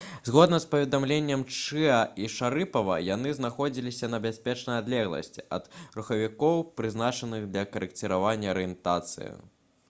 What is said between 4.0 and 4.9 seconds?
на бяспечнай